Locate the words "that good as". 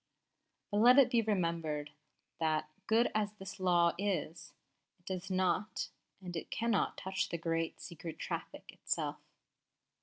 2.39-3.33